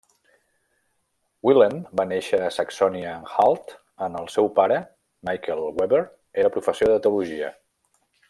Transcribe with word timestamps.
Wilhelm 1.49 1.81
va 1.99 2.05
néixer 2.11 2.39
a 2.45 2.47
Saxònia-Anhalt, 2.55 3.75
on 4.07 4.17
el 4.23 4.31
seu 4.37 4.49
pare, 4.61 4.81
Michael 5.31 5.63
Weber, 5.81 6.01
era 6.45 6.55
professor 6.57 6.95
de 6.95 6.99
teologia. 7.07 7.53